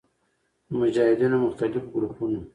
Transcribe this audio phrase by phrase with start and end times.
[0.67, 2.39] د مجاهدینو مختلف ګروپونو